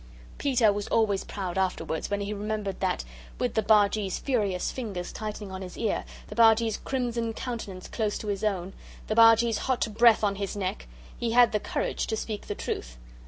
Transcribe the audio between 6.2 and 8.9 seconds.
the Bargee's crimson countenance close to his own,